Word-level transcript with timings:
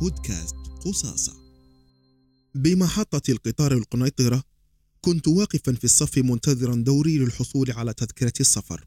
بودكاست 0.00 0.56
قصاصة. 0.84 1.32
بمحطة 2.54 3.30
القطار 3.30 3.72
القنيطرة 3.72 4.42
كنت 5.00 5.28
واقفا 5.28 5.72
في 5.72 5.84
الصف 5.84 6.18
منتظرا 6.18 6.74
دوري 6.74 7.18
للحصول 7.18 7.70
على 7.72 7.94
تذكرة 7.94 8.32
السفر. 8.40 8.86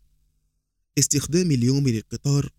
استخدامي 0.97 1.55
اليوم 1.55 1.87
للقطار 1.87 2.49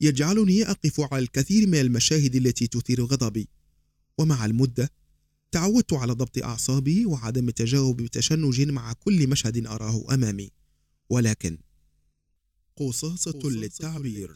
يجعلني 0.00 0.70
أقف 0.70 1.00
على 1.00 1.22
الكثير 1.22 1.66
من 1.66 1.80
المشاهد 1.80 2.36
التي 2.36 2.66
تثير 2.66 3.04
غضبي. 3.04 3.48
ومع 4.18 4.44
المدة 4.44 4.90
تعودت 5.52 5.92
على 5.92 6.12
ضبط 6.12 6.38
أعصابي 6.38 7.06
وعدم 7.06 7.48
التجاوب 7.48 8.02
بتشنج 8.02 8.60
مع 8.60 8.92
كل 8.92 9.28
مشهد 9.28 9.66
أراه 9.66 10.14
أمامي. 10.14 10.50
ولكن 11.10 11.58
قصاصة 12.76 13.40
للتعبير. 13.44 14.34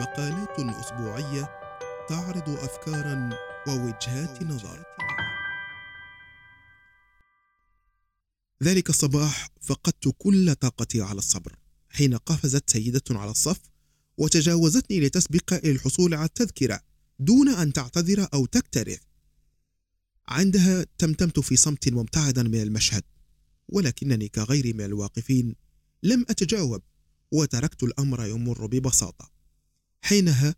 مقالات 0.00 0.60
أسبوعية 0.60 1.50
تعرض 2.08 2.48
أفكارا 2.48 3.30
ووجهات 3.68 4.42
نظر. 4.42 4.84
ذلك 8.62 8.88
الصباح 8.90 9.48
فقدت 9.60 10.14
كل 10.18 10.54
طاقتي 10.54 11.02
على 11.02 11.18
الصبر 11.18 11.56
حين 11.88 12.16
قفزت 12.16 12.70
سيدة 12.70 13.02
على 13.10 13.30
الصف 13.30 13.60
وتجاوزتني 14.18 15.00
لتسبق 15.00 15.54
إلى 15.54 15.70
الحصول 15.70 16.14
على 16.14 16.24
التذكرة 16.24 16.80
دون 17.18 17.48
أن 17.48 17.72
تعتذر 17.72 18.28
أو 18.34 18.46
تكترث. 18.46 19.00
عندها 20.28 20.86
تمتمت 20.98 21.40
في 21.40 21.56
صمت 21.56 21.88
مبتعدا 21.88 22.42
من 22.42 22.62
المشهد 22.62 23.02
ولكنني 23.68 24.28
كغيري 24.28 24.72
من 24.72 24.84
الواقفين 24.84 25.56
لم 26.02 26.26
أتجاوب 26.30 26.82
وتركت 27.32 27.82
الأمر 27.82 28.26
يمر 28.26 28.66
ببساطة. 28.66 29.39
حينها 30.02 30.54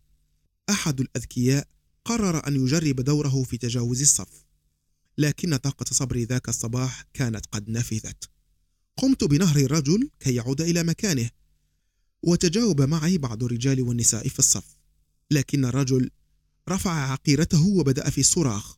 أحد 0.71 1.01
الأذكياء 1.01 1.69
قرر 2.05 2.47
أن 2.47 2.65
يجرب 2.65 3.01
دوره 3.01 3.43
في 3.43 3.59
تجاوز 3.59 4.01
الصف 4.01 4.45
لكن 5.19 5.57
طاقة 5.57 5.85
صبري 5.91 6.25
ذاك 6.25 6.48
الصباح 6.48 7.05
كانت 7.15 7.47
قد 7.47 7.69
نفذت. 7.70 8.31
قمت 8.97 9.25
بنهر 9.25 9.57
الرجل 9.57 10.11
كي 10.20 10.35
يعود 10.35 10.61
إلى 10.61 10.83
مكانه 10.83 11.31
وتجاوب 12.23 12.83
معي 12.83 13.19
بعض 13.19 13.45
الرجال 13.45 13.83
والنساء 13.83 14.29
في 14.29 14.39
الصف 14.39 14.77
لكن 15.31 15.65
الرجل 15.65 16.11
رفع 16.69 16.91
عقيرته 16.91 17.67
وبدأ 17.67 18.11
في 18.11 18.20
الصراخ 18.20 18.77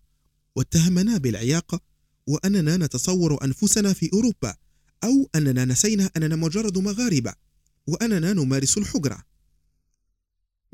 واتهمنا 0.57 1.19
بالعياقة 1.19 1.81
وأننا 2.27 2.77
نتصور 2.77 3.45
أنفسنا 3.45 3.92
في 3.92 4.11
أوروبا 4.12 4.55
أو 5.05 5.31
أننا 5.35 5.65
نسينا 5.65 6.11
أننا 6.17 6.37
مجرد 6.37 6.79
مغاربة 6.79 7.35
وأننا 7.87 8.33
نمارس 8.33 8.79
الحجرة. 8.79 9.23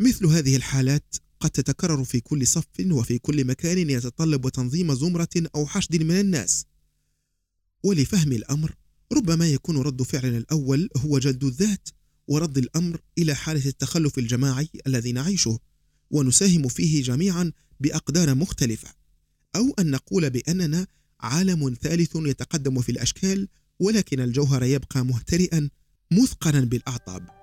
مثل 0.00 0.26
هذه 0.26 0.56
الحالات 0.56 1.16
قد 1.40 1.50
تتكرر 1.50 2.04
في 2.04 2.20
كل 2.20 2.46
صف 2.46 2.66
وفي 2.90 3.18
كل 3.18 3.44
مكان 3.44 3.90
يتطلب 3.90 4.48
تنظيم 4.48 4.94
زمرة 4.94 5.28
أو 5.54 5.66
حشد 5.66 6.02
من 6.02 6.20
الناس. 6.20 6.66
ولفهم 7.82 8.32
الأمر 8.32 8.74
ربما 9.12 9.48
يكون 9.48 9.76
رد 9.76 10.02
فعلنا 10.02 10.38
الأول 10.38 10.88
هو 10.96 11.18
جلد 11.18 11.44
الذات 11.44 11.88
ورد 12.28 12.58
الأمر 12.58 13.00
إلى 13.18 13.34
حالة 13.34 13.66
التخلف 13.66 14.18
الجماعي 14.18 14.68
الذي 14.86 15.12
نعيشه 15.12 15.58
ونساهم 16.10 16.68
فيه 16.68 17.02
جميعا 17.02 17.52
بأقدار 17.80 18.34
مختلفة 18.34 18.88
أو 19.56 19.74
أن 19.78 19.90
نقول 19.90 20.30
بأننا 20.30 20.86
عالم 21.20 21.76
ثالث 21.82 22.16
يتقدم 22.16 22.80
في 22.80 22.92
الأشكال 22.92 23.48
ولكن 23.80 24.20
الجوهر 24.20 24.62
يبقى 24.62 25.04
مهترئا 25.04 25.70
مثقلا 26.10 26.60
بالأعطاب. 26.60 27.39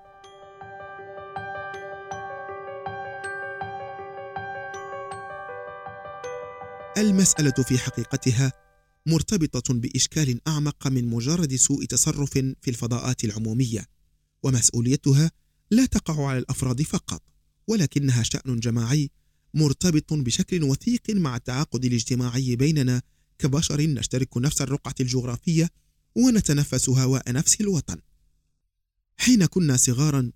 المسألة 6.97 7.51
في 7.51 7.77
حقيقتها 7.77 8.53
مرتبطة 9.05 9.73
بإشكال 9.73 10.47
أعمق 10.47 10.87
من 10.87 11.07
مجرد 11.07 11.55
سوء 11.55 11.85
تصرف 11.85 12.33
في 12.33 12.67
الفضاءات 12.67 13.23
العمومية، 13.23 13.85
ومسؤوليتها 14.43 15.31
لا 15.71 15.85
تقع 15.85 16.27
على 16.27 16.39
الأفراد 16.39 16.81
فقط، 16.81 17.23
ولكنها 17.67 18.23
شأن 18.23 18.59
جماعي 18.59 19.11
مرتبط 19.53 20.13
بشكل 20.13 20.63
وثيق 20.63 21.09
مع 21.09 21.35
التعاقد 21.35 21.85
الاجتماعي 21.85 22.55
بيننا 22.55 23.01
كبشر 23.39 23.81
نشترك 23.81 24.37
نفس 24.37 24.61
الرقعة 24.61 24.95
الجغرافية 24.99 25.69
ونتنفس 26.15 26.89
هواء 26.89 27.31
نفس 27.31 27.61
الوطن. 27.61 27.97
حين 29.17 29.45
كنا 29.45 29.77
صغارا 29.77 30.31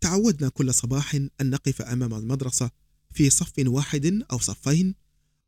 تعودنا 0.00 0.48
كل 0.48 0.74
صباح 0.74 1.14
أن 1.14 1.30
نقف 1.40 1.82
أمام 1.82 2.14
المدرسة 2.14 2.70
في 3.10 3.30
صف 3.30 3.52
واحد 3.58 4.22
أو 4.32 4.38
صفين 4.38 4.94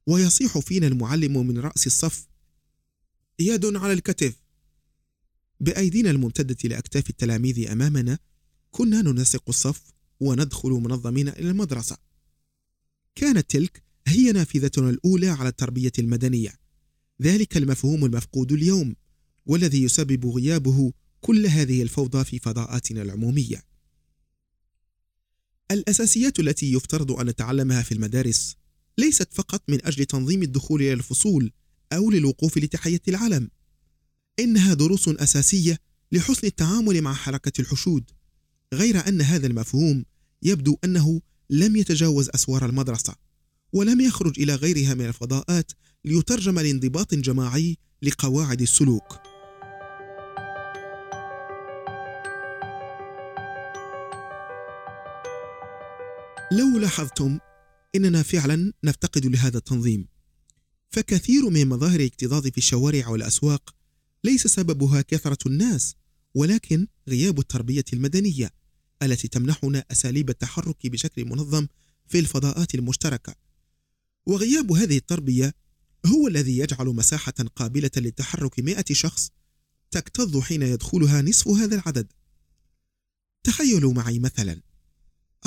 ويصيح 0.06 0.58
فينا 0.58 0.86
المعلم 0.86 1.46
من 1.46 1.58
رأس 1.58 1.86
الصف. 1.86 2.28
يد 3.38 3.76
على 3.76 3.92
الكتف. 3.92 4.42
بأيدينا 5.60 6.10
الممتدة 6.10 6.68
لأكتاف 6.68 7.10
التلاميذ 7.10 7.70
أمامنا 7.70 8.18
كنا 8.70 9.02
ننسق 9.02 9.44
الصف 9.48 9.82
وندخل 10.20 10.70
منظمين 10.70 11.28
إلى 11.28 11.50
المدرسة. 11.50 11.96
كانت 13.14 13.50
تلك 13.50 13.82
هي 14.06 14.32
نافذتنا 14.32 14.90
الأولى 14.90 15.28
على 15.28 15.48
التربية 15.48 15.92
المدنية. 15.98 16.54
ذلك 17.22 17.56
المفهوم 17.56 18.04
المفقود 18.04 18.52
اليوم 18.52 18.96
والذي 19.46 19.82
يسبب 19.82 20.26
غيابه 20.26 20.92
كل 21.20 21.46
هذه 21.46 21.82
الفوضى 21.82 22.24
في 22.24 22.38
فضاءاتنا 22.38 23.02
العمومية. 23.02 23.62
الأساسيات 25.70 26.40
التي 26.40 26.72
يفترض 26.72 27.12
أن 27.12 27.26
نتعلمها 27.26 27.82
في 27.82 27.92
المدارس 27.92 28.56
ليست 28.98 29.34
فقط 29.34 29.62
من 29.68 29.86
أجل 29.86 30.04
تنظيم 30.04 30.42
الدخول 30.42 30.82
إلى 30.82 30.92
الفصول 30.92 31.52
أو 31.92 32.10
للوقوف 32.10 32.58
لتحية 32.58 33.00
العلم. 33.08 33.50
إنها 34.38 34.74
دروس 34.74 35.08
أساسية 35.08 35.78
لحسن 36.12 36.46
التعامل 36.46 37.02
مع 37.02 37.14
حركة 37.14 37.60
الحشود. 37.60 38.10
غير 38.74 39.08
أن 39.08 39.20
هذا 39.20 39.46
المفهوم 39.46 40.04
يبدو 40.42 40.76
أنه 40.84 41.20
لم 41.50 41.76
يتجاوز 41.76 42.30
أسوار 42.34 42.66
المدرسة 42.66 43.14
ولم 43.72 44.00
يخرج 44.00 44.40
إلى 44.40 44.54
غيرها 44.54 44.94
من 44.94 45.06
الفضاءات 45.06 45.72
ليترجم 46.04 46.58
لانضباط 46.58 47.14
جماعي 47.14 47.78
لقواعد 48.02 48.62
السلوك. 48.62 49.20
لو 56.52 56.78
لاحظتم 56.78 57.38
إننا 57.94 58.22
فعلا 58.22 58.72
نفتقد 58.84 59.26
لهذا 59.26 59.58
التنظيم. 59.58 60.08
فكثير 60.90 61.48
من 61.48 61.68
مظاهر 61.68 62.00
الاكتظاظ 62.00 62.46
في 62.46 62.58
الشوارع 62.58 63.08
والأسواق 63.08 63.74
ليس 64.24 64.46
سببها 64.46 65.02
كثرة 65.02 65.48
الناس 65.48 65.94
ولكن 66.34 66.86
غياب 67.08 67.38
التربية 67.38 67.84
المدنية 67.92 68.50
التي 69.02 69.28
تمنحنا 69.28 69.84
أساليب 69.90 70.30
التحرك 70.30 70.86
بشكل 70.86 71.24
منظم 71.24 71.66
في 72.06 72.18
الفضاءات 72.18 72.74
المشتركة. 72.74 73.34
وغياب 74.26 74.72
هذه 74.72 74.96
التربية 74.96 75.54
هو 76.06 76.28
الذي 76.28 76.58
يجعل 76.58 76.86
مساحة 76.86 77.34
قابلة 77.56 77.90
للتحرك 77.96 78.60
مئة 78.60 78.84
شخص 78.92 79.30
تكتظ 79.90 80.40
حين 80.40 80.62
يدخلها 80.62 81.22
نصف 81.22 81.48
هذا 81.48 81.74
العدد. 81.74 82.12
تخيلوا 83.44 83.92
معي 83.92 84.18
مثلا. 84.18 84.60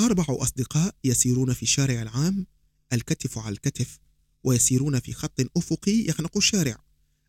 أربع 0.00 0.24
أصدقاء 0.28 0.94
يسيرون 1.04 1.52
في 1.52 1.62
الشارع 1.62 2.02
العام 2.02 2.46
الكتف 2.92 3.38
على 3.38 3.52
الكتف 3.52 3.98
ويسيرون 4.44 5.00
في 5.00 5.12
خط 5.12 5.40
أفقي 5.56 6.06
يخنق 6.08 6.36
الشارع. 6.36 6.84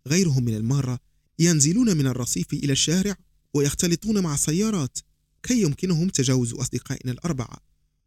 غيرهم 0.08 0.46
من 0.46 0.56
المارة 0.56 1.00
ينزلون 1.40 1.98
من 1.98 2.08
الرصيف 2.08 2.54
إلى 2.54 2.74
الشارع 2.74 3.16
ويختلطون 3.54 4.24
مع 4.24 4.34
السيارات 4.34 5.00
كي 5.44 5.62
يمكنهم 5.62 6.10
تجاوز 6.10 6.54
أصدقائنا 6.54 7.12
الأربعة. 7.12 7.58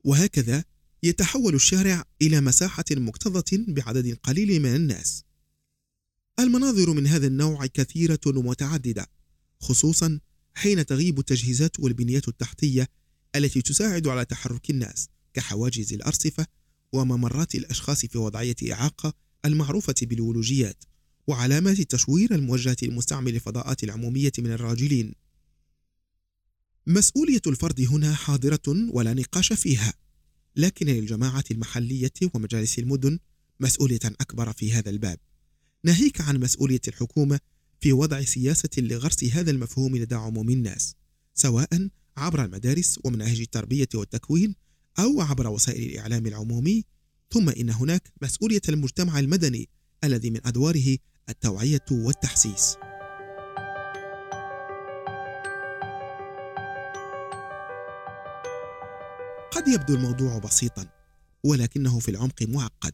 وهكذا 0.04 0.64
يتحول 1.02 1.54
الشارع 1.54 2.04
إلى 2.22 2.40
مساحة 2.40 2.84
مكتظة 2.90 3.64
بعدد 3.68 4.18
قليل 4.22 4.62
من 4.62 4.74
الناس. 4.74 5.24
المناظر 6.38 6.92
من 6.92 7.06
هذا 7.06 7.26
النوع 7.26 7.66
كثيرة 7.66 8.20
ومتعددة 8.26 9.06
خصوصا 9.60 10.20
حين 10.54 10.86
تغيب 10.86 11.18
التجهيزات 11.18 11.80
والبنيات 11.80 12.28
التحتية 12.28 12.88
التي 13.36 13.62
تساعد 13.62 14.08
على 14.08 14.24
تحرك 14.24 14.70
الناس 14.70 15.08
كحواجز 15.34 15.92
الأرصفة 15.92 16.46
وممرات 16.92 17.54
الأشخاص 17.54 18.06
في 18.06 18.18
وضعية 18.18 18.56
إعاقة 18.72 19.12
المعروفة 19.44 19.94
بالولوجيات 20.02 20.84
وعلامات 21.26 21.78
التشوير 21.78 22.34
الموجهة 22.34 22.76
للمستعمل 22.82 23.34
الفضاءات 23.34 23.84
العمومية 23.84 24.32
من 24.38 24.52
الراجلين. 24.52 25.14
مسؤولية 26.86 27.42
الفرد 27.46 27.80
هنا 27.80 28.14
حاضرة 28.14 28.88
ولا 28.90 29.14
نقاش 29.14 29.52
فيها 29.52 29.94
لكن 30.56 30.86
للجماعة 30.86 31.44
المحلية 31.50 32.12
ومجالس 32.34 32.78
المدن 32.78 33.18
مسؤولية 33.60 34.00
أكبر 34.04 34.52
في 34.52 34.72
هذا 34.72 34.90
الباب. 34.90 35.18
ناهيك 35.84 36.20
عن 36.20 36.36
مسؤولية 36.36 36.80
الحكومة 36.88 37.40
في 37.80 37.92
وضع 37.92 38.22
سياسة 38.22 38.70
لغرس 38.78 39.24
هذا 39.24 39.50
المفهوم 39.50 39.96
لدى 39.96 40.14
عموم 40.14 40.50
الناس 40.50 40.94
سواء 41.34 41.88
عبر 42.20 42.44
المدارس 42.44 42.98
ومناهج 43.04 43.40
التربية 43.40 43.88
والتكوين 43.94 44.54
أو 44.98 45.20
عبر 45.20 45.48
وسائل 45.48 45.90
الإعلام 45.90 46.26
العمومي 46.26 46.84
ثم 47.30 47.48
إن 47.48 47.70
هناك 47.70 48.12
مسؤولية 48.22 48.60
المجتمع 48.68 49.18
المدني 49.18 49.68
الذي 50.04 50.30
من 50.30 50.46
أدواره 50.46 50.96
التوعية 51.28 51.84
والتحسيس. 51.90 52.76
قد 59.50 59.68
يبدو 59.68 59.94
الموضوع 59.94 60.38
بسيطا 60.38 60.86
ولكنه 61.44 61.98
في 61.98 62.10
العمق 62.10 62.42
معقد. 62.42 62.92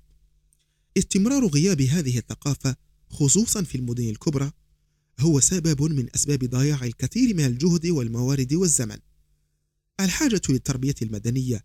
استمرار 0.98 1.46
غياب 1.46 1.80
هذه 1.80 2.18
الثقافة 2.18 2.76
خصوصا 3.10 3.62
في 3.62 3.74
المدن 3.74 4.08
الكبرى 4.08 4.50
هو 5.20 5.40
سبب 5.40 5.82
من 5.82 6.08
أسباب 6.14 6.38
ضياع 6.38 6.84
الكثير 6.84 7.34
من 7.34 7.44
الجهد 7.44 7.86
والموارد 7.86 8.54
والزمن. 8.54 8.98
الحاجة 10.00 10.40
للتربية 10.48 10.94
المدنية 11.02 11.64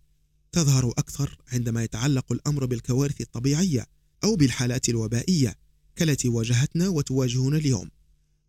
تظهر 0.52 0.90
أكثر 0.90 1.38
عندما 1.52 1.84
يتعلق 1.84 2.32
الأمر 2.32 2.66
بالكوارث 2.66 3.22
الطبيعية 3.22 3.86
أو 4.24 4.36
بالحالات 4.36 4.90
الوبائية 4.90 5.56
كالتي 5.96 6.28
واجهتنا 6.28 6.88
وتواجهنا 6.88 7.58
اليوم. 7.58 7.90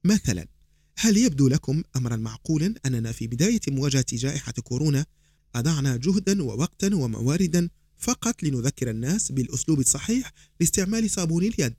مثلا 0.04 0.46
هل 0.96 1.16
يبدو 1.16 1.48
لكم 1.48 1.82
أمرا 1.96 2.16
معقولا 2.16 2.74
أننا 2.86 3.12
في 3.12 3.26
بداية 3.26 3.60
مواجهة 3.68 4.06
جائحة 4.12 4.52
كورونا 4.52 5.06
أضعنا 5.54 5.96
جهدا 5.96 6.42
ووقتا 6.42 6.94
ومواردا 6.94 7.68
فقط 7.98 8.42
لنذكر 8.42 8.90
الناس 8.90 9.32
بالأسلوب 9.32 9.80
الصحيح 9.80 10.32
لاستعمال 10.60 11.10
صابون 11.10 11.44
اليد؟ 11.44 11.74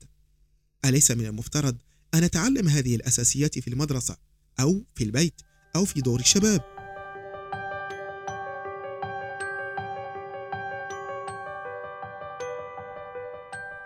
أليس 0.84 1.10
من 1.10 1.26
المفترض 1.26 1.76
أن 2.14 2.20
نتعلم 2.20 2.68
هذه 2.68 2.96
الأساسيات 2.96 3.58
في 3.58 3.68
المدرسة 3.68 4.16
أو 4.60 4.84
في 4.94 5.04
البيت 5.04 5.34
أو 5.76 5.84
في 5.84 6.00
دور 6.00 6.20
الشباب؟ 6.20 6.73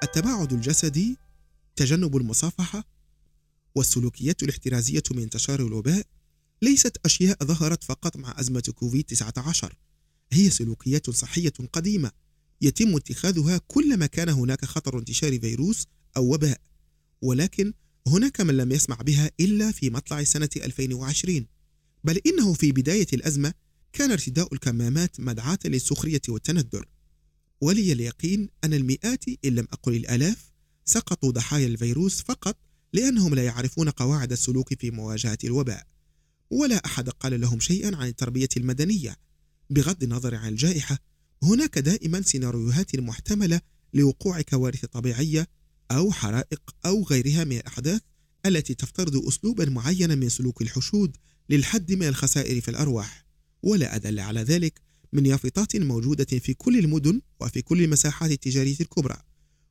التباعد 0.02 0.52
الجسدي 0.52 1.16
تجنب 1.76 2.16
المصافحة 2.16 2.84
والسلوكيات 3.74 4.42
الاحترازية 4.42 5.02
من 5.10 5.22
انتشار 5.22 5.60
الوباء 5.66 6.06
ليست 6.62 6.96
أشياء 7.04 7.44
ظهرت 7.44 7.84
فقط 7.84 8.16
مع 8.16 8.40
أزمة 8.40 8.72
كوفيد 8.74 9.04
19 9.04 9.74
هي 10.32 10.50
سلوكيات 10.50 11.10
صحية 11.10 11.52
قديمة 11.72 12.10
يتم 12.60 12.96
اتخاذها 12.96 13.58
كلما 13.66 14.06
كان 14.06 14.28
هناك 14.28 14.64
خطر 14.64 14.98
انتشار 14.98 15.40
فيروس 15.40 15.86
أو 16.16 16.34
وباء 16.34 16.60
ولكن 17.22 17.72
هناك 18.06 18.40
من 18.40 18.56
لم 18.56 18.72
يسمع 18.72 18.96
بها 18.96 19.30
إلا 19.40 19.72
في 19.72 19.90
مطلع 19.90 20.24
سنة 20.24 20.48
2020 20.56 21.46
بل 22.04 22.20
إنه 22.26 22.52
في 22.54 22.72
بداية 22.72 23.06
الأزمة 23.12 23.54
كان 23.92 24.10
ارتداء 24.10 24.54
الكمامات 24.54 25.20
مدعاة 25.20 25.58
للسخرية 25.64 26.20
والتندر. 26.28 26.88
ولي 27.60 27.92
اليقين 27.92 28.48
أن 28.64 28.74
المئات 28.74 29.24
إن 29.44 29.54
لم 29.54 29.68
أقل 29.72 29.96
الآلاف 29.96 30.52
سقطوا 30.84 31.30
ضحايا 31.30 31.66
الفيروس 31.66 32.22
فقط 32.22 32.56
لأنهم 32.92 33.34
لا 33.34 33.44
يعرفون 33.44 33.90
قواعد 33.90 34.32
السلوك 34.32 34.74
في 34.80 34.90
مواجهة 34.90 35.38
الوباء. 35.44 35.86
ولا 36.50 36.76
أحد 36.84 37.08
قال 37.08 37.40
لهم 37.40 37.60
شيئا 37.60 37.96
عن 37.96 38.08
التربية 38.08 38.48
المدنية. 38.56 39.16
بغض 39.70 40.02
النظر 40.02 40.34
عن 40.34 40.48
الجائحة 40.48 40.98
هناك 41.42 41.78
دائما 41.78 42.22
سيناريوهات 42.22 42.96
محتملة 42.96 43.60
لوقوع 43.94 44.40
كوارث 44.40 44.84
طبيعية 44.84 45.48
أو 45.90 46.12
حرائق 46.12 46.62
أو 46.86 47.02
غيرها 47.02 47.44
من 47.44 47.56
الأحداث 47.56 48.02
التي 48.46 48.74
تفترض 48.74 49.26
أسلوبا 49.26 49.64
معينا 49.64 50.14
من 50.14 50.28
سلوك 50.28 50.62
الحشود 50.62 51.16
للحد 51.50 51.92
من 51.92 52.08
الخسائر 52.08 52.60
في 52.60 52.68
الأرواح. 52.68 53.26
ولا 53.62 53.96
أدل 53.96 54.20
على 54.20 54.42
ذلك 54.42 54.87
من 55.12 55.26
يافطات 55.26 55.76
موجودة 55.76 56.38
في 56.38 56.54
كل 56.54 56.78
المدن 56.78 57.20
وفي 57.40 57.62
كل 57.62 57.82
المساحات 57.82 58.30
التجارية 58.30 58.76
الكبرى 58.80 59.16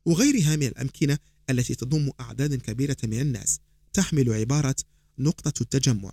وغيرها 0.05 0.55
من 0.55 0.67
الأمكنة 0.67 1.17
التي 1.49 1.75
تضم 1.75 2.11
أعداد 2.19 2.55
كبيرة 2.55 2.97
من 3.03 3.21
الناس 3.21 3.59
تحمل 3.93 4.33
عبارة 4.33 4.75
نقطة 5.19 5.61
التجمع. 5.61 6.11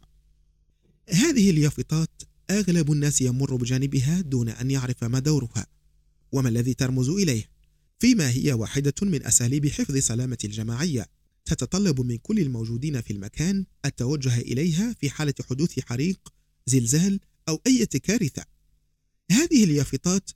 هذه 1.10 1.50
اليافطات 1.50 2.22
أغلب 2.50 2.92
الناس 2.92 3.20
يمر 3.20 3.56
بجانبها 3.56 4.20
دون 4.20 4.48
أن 4.48 4.70
يعرف 4.70 5.04
ما 5.04 5.18
دورها 5.18 5.66
وما 6.32 6.48
الذي 6.48 6.74
ترمز 6.74 7.08
إليه؟ 7.08 7.48
فيما 7.98 8.30
هي 8.30 8.52
واحدة 8.52 8.94
من 9.02 9.26
أساليب 9.26 9.68
حفظ 9.68 9.96
سلامة 9.96 10.38
الجماعية 10.44 11.06
تتطلب 11.44 12.00
من 12.00 12.16
كل 12.16 12.38
الموجودين 12.38 13.00
في 13.00 13.12
المكان 13.12 13.64
التوجه 13.84 14.38
إليها 14.38 14.94
في 15.00 15.10
حالة 15.10 15.34
حدوث 15.50 15.80
حريق 15.80 16.32
زلزال 16.66 17.20
أو 17.48 17.60
أي 17.66 17.86
كارثة 17.86 18.44
هذه 19.30 19.64
اليافطات 19.64 20.30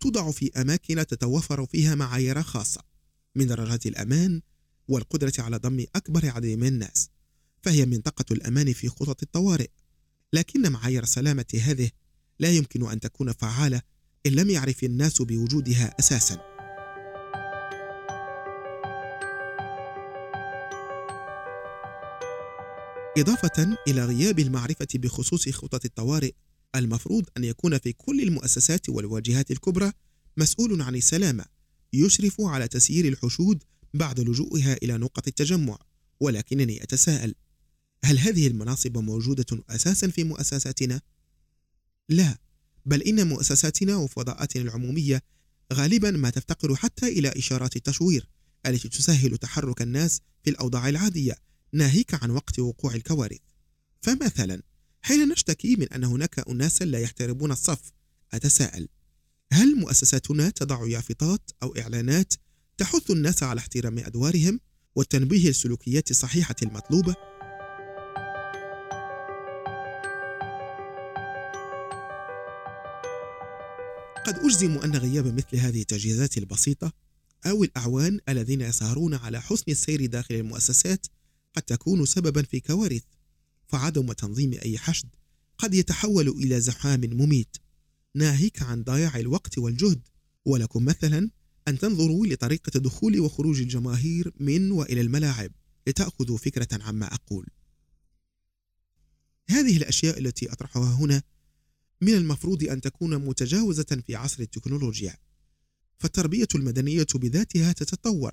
توضع 0.00 0.30
في 0.30 0.50
أماكن 0.60 1.06
تتوفر 1.06 1.66
فيها 1.66 1.94
معايير 1.94 2.42
خاصة 2.42 2.80
من 3.34 3.46
درجات 3.46 3.86
الأمان 3.86 4.42
والقدرة 4.88 5.32
على 5.38 5.56
ضم 5.56 5.86
أكبر 5.96 6.30
عدد 6.30 6.46
من 6.46 6.66
الناس 6.66 7.10
فهي 7.62 7.86
منطقة 7.86 8.32
الأمان 8.32 8.72
في 8.72 8.88
خطط 8.88 9.22
الطوارئ. 9.22 9.70
لكن 10.32 10.72
معايير 10.72 11.04
سلامة 11.04 11.60
هذه 11.62 11.90
لا 12.38 12.50
يمكن 12.50 12.90
أن 12.90 13.00
تكون 13.00 13.32
فعالة 13.32 13.82
إن 14.26 14.32
لم 14.32 14.50
يعرف 14.50 14.84
الناس 14.84 15.22
بوجودها 15.22 15.94
أساساً. 15.98 16.54
إضافة 23.18 23.76
إلى 23.88 24.04
غياب 24.04 24.38
المعرفة 24.38 24.88
بخصوص 24.94 25.48
خطط 25.48 25.84
الطوارئ 25.84 26.32
المفروض 26.74 27.24
أن 27.36 27.44
يكون 27.44 27.78
في 27.78 27.92
كل 27.92 28.20
المؤسسات 28.20 28.88
والواجهات 28.88 29.50
الكبرى 29.50 29.92
مسؤول 30.36 30.82
عن 30.82 30.94
السلامة 30.94 31.44
يشرف 31.92 32.40
على 32.40 32.68
تسيير 32.68 33.08
الحشود 33.08 33.62
بعد 33.94 34.20
لجوئها 34.20 34.76
إلى 34.82 34.98
نقط 34.98 35.26
التجمع 35.26 35.78
ولكنني 36.20 36.82
أتساءل 36.82 37.34
هل 38.04 38.18
هذه 38.18 38.46
المناصب 38.46 38.98
موجودة 38.98 39.64
أساسا 39.70 40.08
في 40.08 40.24
مؤسساتنا؟ 40.24 41.00
لا 42.08 42.38
بل 42.86 43.02
إن 43.02 43.28
مؤسساتنا 43.28 43.96
وفضاءاتنا 43.96 44.62
العمومية 44.62 45.22
غالبا 45.72 46.10
ما 46.10 46.30
تفتقر 46.30 46.76
حتى 46.76 47.06
إلى 47.06 47.28
إشارات 47.28 47.76
التشوير 47.76 48.28
التي 48.66 48.88
تسهل 48.88 49.36
تحرك 49.36 49.82
الناس 49.82 50.20
في 50.44 50.50
الأوضاع 50.50 50.88
العادية 50.88 51.34
ناهيك 51.72 52.22
عن 52.22 52.30
وقت 52.30 52.58
وقوع 52.58 52.94
الكوارث 52.94 53.38
فمثلا 54.02 54.62
حين 55.04 55.28
نشتكي 55.28 55.76
من 55.76 55.88
أن 55.92 56.04
هناك 56.04 56.48
أناسا 56.48 56.84
لا 56.84 56.98
يحترمون 56.98 57.52
الصف 57.52 57.92
أتساءل 58.34 58.88
هل 59.52 59.76
مؤسساتنا 59.76 60.50
تضع 60.50 60.86
يافطات 60.86 61.50
أو 61.62 61.76
إعلانات 61.78 62.34
تحث 62.78 63.10
الناس 63.10 63.42
على 63.42 63.58
احترام 63.58 63.98
أدوارهم 63.98 64.60
والتنبيه 64.94 65.46
للسلوكيات 65.48 66.10
الصحيحة 66.10 66.54
المطلوبة؟ 66.62 67.14
قد 74.26 74.38
أجزم 74.38 74.78
أن 74.78 74.96
غياب 74.96 75.34
مثل 75.34 75.56
هذه 75.56 75.80
التجهيزات 75.80 76.38
البسيطة 76.38 76.92
أو 77.46 77.64
الأعوان 77.64 78.20
الذين 78.28 78.60
يسهرون 78.60 79.14
على 79.14 79.40
حسن 79.40 79.64
السير 79.68 80.06
داخل 80.06 80.34
المؤسسات 80.34 81.06
قد 81.54 81.62
تكون 81.62 82.06
سببا 82.06 82.42
في 82.42 82.60
كوارث 82.60 83.02
فعدم 83.74 84.12
تنظيم 84.12 84.52
أي 84.52 84.78
حشد 84.78 85.08
قد 85.58 85.74
يتحول 85.74 86.28
إلى 86.28 86.60
زحام 86.60 87.00
مميت. 87.00 87.56
ناهيك 88.14 88.62
عن 88.62 88.82
ضياع 88.82 89.16
الوقت 89.16 89.58
والجهد. 89.58 90.02
ولكم 90.44 90.84
مثلا 90.84 91.30
أن 91.68 91.78
تنظروا 91.78 92.26
لطريقة 92.26 92.80
دخول 92.80 93.20
وخروج 93.20 93.60
الجماهير 93.60 94.32
من 94.40 94.70
وإلى 94.70 95.00
الملاعب 95.00 95.50
لتأخذوا 95.86 96.36
فكرة 96.36 96.68
عما 96.72 97.14
أقول. 97.14 97.46
هذه 99.50 99.76
الأشياء 99.76 100.18
التي 100.18 100.52
أطرحها 100.52 100.94
هنا 100.94 101.22
من 102.00 102.14
المفروض 102.14 102.64
أن 102.64 102.80
تكون 102.80 103.18
متجاوزة 103.18 104.02
في 104.06 104.14
عصر 104.14 104.42
التكنولوجيا. 104.42 105.16
فالتربية 105.98 106.48
المدنية 106.54 107.06
بذاتها 107.14 107.72
تتطور. 107.72 108.32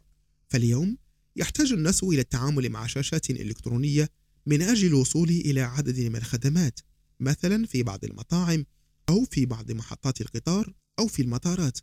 فاليوم 0.50 0.98
يحتاج 1.36 1.72
الناس 1.72 2.04
إلى 2.04 2.22
التعامل 2.22 2.70
مع 2.70 2.88
شاشات 2.88 3.30
إلكترونية 3.30 4.10
من 4.46 4.62
أجل 4.62 4.88
الوصول 4.88 5.30
إلى 5.30 5.62
عدد 5.62 6.00
من 6.00 6.16
الخدمات 6.16 6.80
مثلا 7.20 7.66
في 7.66 7.84
بعض 7.84 8.06
المطاعم 8.06 8.66
أو 9.10 9.26
في 9.26 9.46
بعض 9.46 9.72
محطات 9.72 10.22
القطار 10.22 10.74
أو 11.00 11.08
في 11.08 11.22
المطارات. 11.22 11.80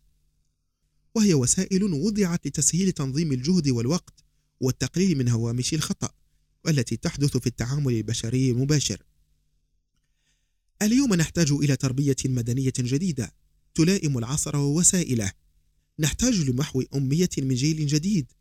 وهي 1.14 1.34
وسائل 1.34 1.84
وضعت 1.84 2.46
لتسهيل 2.46 2.92
تنظيم 2.92 3.32
الجهد 3.32 3.68
والوقت 3.68 4.24
والتقليل 4.60 5.18
من 5.18 5.28
هوامش 5.28 5.74
الخطأ 5.74 6.10
والتي 6.64 6.96
تحدث 6.96 7.36
في 7.36 7.46
التعامل 7.46 7.94
البشري 7.94 8.50
المباشر. 8.50 9.02
اليوم 10.82 11.14
نحتاج 11.14 11.52
إلى 11.52 11.76
تربية 11.76 12.16
مدنية 12.24 12.72
جديدة 12.78 13.34
تلائم 13.74 14.18
العصر 14.18 14.56
ووسائله. 14.56 15.32
نحتاج 15.98 16.40
لمحو 16.40 16.82
أمية 16.94 17.28
من 17.38 17.54
جيل 17.54 17.86
جديد 17.86 18.32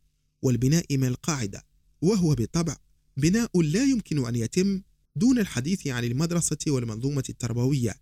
والبناء 0.41 0.97
من 0.97 1.07
القاعدة 1.07 1.65
وهو 2.01 2.35
بالطبع 2.35 2.77
بناء 3.17 3.61
لا 3.61 3.83
يمكن 3.83 4.25
أن 4.25 4.35
يتم 4.35 4.81
دون 5.15 5.39
الحديث 5.39 5.87
عن 5.87 6.03
المدرسة 6.03 6.57
والمنظومة 6.67 7.23
التربوية. 7.29 7.95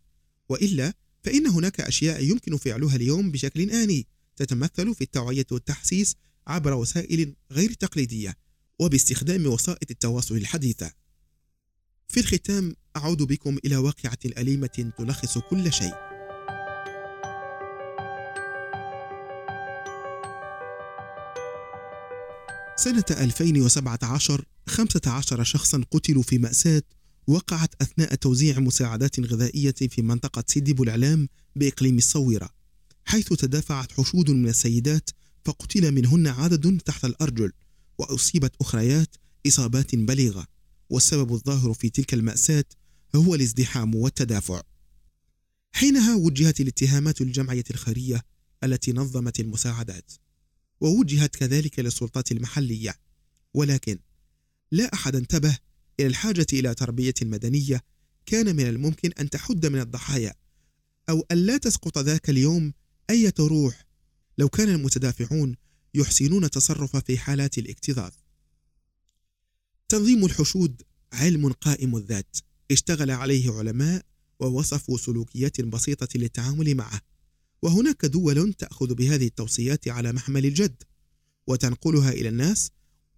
وإلا 0.50 0.94
فإن 1.24 1.48
هناك 1.48 1.82
أشياء 1.82 2.24
يمكن 2.24 2.58
فعلها 2.58 2.96
اليوم 2.96 3.32
بشكل 3.32 3.72
آني 3.72 4.08
تتمثل 4.36 4.96
في 4.96 5.02
التوعية 5.02 5.46
والتحسيس 5.52 6.16
عبر 6.48 6.74
وسائل 6.74 7.36
غير 7.52 7.74
تقليدية 7.74 8.38
وباستخدام 8.80 9.46
وسائط 9.46 9.92
التواصل 9.92 10.36
الحديثة. 10.36 10.92
في 12.08 12.20
الختام 12.20 12.76
أعود 12.98 13.24
بكم 13.24 13.58
إلى 13.66 13.78
واقعة 13.78 14.18
أليمة 14.26 14.92
تلخص 14.98 15.38
كل 15.38 15.74
شيء. 15.74 15.94
سنة 22.78 23.06
2017 23.12 24.46
15 24.68 25.44
شخصا 25.44 25.84
قتلوا 25.92 26.24
في 26.24 26.38
مأساة 26.38 26.84
وقعت 27.28 27.76
أثناء 27.82 28.16
توزيع 28.16 28.60
مساعدات 28.60 29.20
غذائية 29.20 29.72
في 29.72 30.02
منطقة 30.02 30.44
سيدي 30.48 30.74
بوالعلام 30.74 31.30
بإقليم 31.56 31.98
الصويرة 31.98 32.50
حيث 33.06 33.34
تدافعت 33.34 33.92
حشود 33.92 34.32
من 34.32 34.50
السيدات 34.50 35.10
فقتل 35.46 35.92
منهن 35.92 36.28
عدد 36.28 36.82
تحت 36.86 37.06
الأرجل 37.06 37.52
وأصيبت 37.98 38.56
أخريات 38.62 39.16
إصابات 39.48 39.96
بليغة 39.96 40.48
والسبب 40.90 41.34
الظاهر 41.34 41.74
في 41.74 41.90
تلك 41.90 42.14
المأساة 42.14 42.66
هو 43.16 43.36
الازدحام 43.36 43.96
والتدافع. 43.96 44.62
حينها 45.72 46.16
وجهت 46.16 46.62
الاتهامات 46.62 47.22
للجمعية 47.22 47.64
الخيرية 47.72 48.22
التي 48.64 48.94
نظمت 48.94 49.40
المساعدات 49.40 50.12
ووجهت 50.82 51.36
كذلك 51.36 51.80
للسلطات 51.80 52.32
المحلية 52.32 52.96
ولكن 53.54 54.00
لا 54.76 54.94
أحد 54.94 55.16
انتبه 55.16 55.58
إلى 56.00 56.08
الحاجة 56.08 56.48
إلى 56.54 56.74
تربية 56.74 57.14
مدنية 57.22 57.84
كان 58.26 58.56
من 58.56 58.66
الممكن 58.66 59.12
أن 59.20 59.30
تحد 59.30 59.66
من 59.66 59.80
الضحايا 59.80 60.34
أو 61.10 61.26
أن 61.32 61.38
لا 61.38 61.58
تسقط 61.58 61.98
ذاك 61.98 62.30
اليوم 62.30 62.74
أية 63.10 63.34
روح 63.40 63.86
لو 64.38 64.50
كان 64.50 64.70
المتدافعون 64.70 65.56
يحسنون 65.94 66.44
التصرف 66.44 66.96
في 66.96 67.18
حالات 67.18 67.58
الاكتظاظ. 67.58 68.12
تنظيم 69.90 70.26
الحشود 70.26 70.82
علم 71.14 71.52
قائم 71.52 71.96
الذات 71.96 72.38
اشتغل 72.72 73.12
عليه 73.12 73.52
علماء 73.52 74.06
ووصفوا 74.40 74.98
سلوكيات 74.98 75.62
بسيطة 75.62 76.08
للتعامل 76.16 76.76
معه 76.76 77.02
وهناك 77.62 78.06
دول 78.06 78.54
تأخذ 78.54 78.94
بهذه 78.94 79.28
التوصيات 79.28 79.88
على 79.88 80.12
محمل 80.12 80.46
الجد 80.46 80.84
وتنقلها 81.48 82.12
إلى 82.12 82.30
الناس 82.30 82.72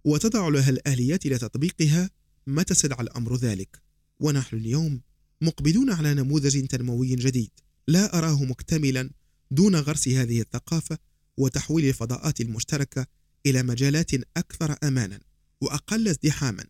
وتضع 0.04 0.48
لها 0.48 0.70
الآليات 0.70 1.26
لتطبيقها 1.26 2.10
متى 2.46 2.72
استدعى 2.72 3.00
الأمر 3.00 3.36
ذلك؟ 3.36 3.82
ونحن 4.20 4.56
اليوم 4.56 5.00
مقبلون 5.40 5.90
على 5.90 6.14
نموذج 6.14 6.66
تنموي 6.66 7.14
جديد 7.16 7.50
لا 7.88 8.18
أراه 8.18 8.44
مكتملا 8.44 9.10
دون 9.50 9.76
غرس 9.76 10.08
هذه 10.08 10.40
الثقافة 10.40 10.98
وتحويل 11.36 11.88
الفضاءات 11.88 12.40
المشتركة 12.40 13.06
إلى 13.46 13.62
مجالات 13.62 14.14
أكثر 14.36 14.76
أمانا 14.84 15.20
وأقل 15.60 16.08
ازدحاما 16.08 16.64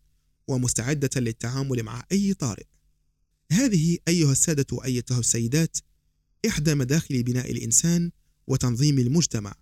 ومستعدة 0.47 1.09
للتعامل 1.15 1.83
مع 1.83 2.03
أي 2.11 2.33
طارئ. 2.33 2.65
هذه 3.51 3.97
أيها 4.07 4.31
السادة 4.31 4.65
وأيتها 4.71 5.19
السيدات 5.19 5.77
إحدى 6.47 6.75
مداخل 6.75 7.23
بناء 7.23 7.51
الإنسان 7.51 8.11
وتنظيم 8.47 8.99
المجتمع. 8.99 9.53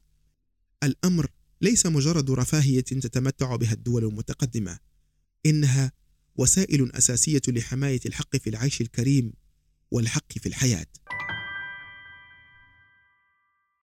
الأمر 0.84 1.32
ليس 1.62 1.86
مجرد 1.86 2.32
رفاهية 2.32 2.82
تتمتع 2.82 3.56
بها 3.56 3.74
الدول 3.74 4.04
المتقدمة 4.04 4.80
إنها 5.46 5.92
وسائل 6.36 6.92
أساسية 6.92 7.42
لحماية 7.48 8.00
الحق 8.06 8.38
في 8.38 8.50
العيش 8.50 8.82
الكريم 8.82 9.34
والحق 9.92 10.34
في 10.34 10.50
الحياة. 10.50 10.88